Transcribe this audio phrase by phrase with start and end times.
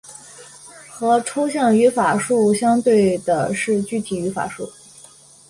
[0.89, 4.67] 和抽象语法树相对的是具体语法树。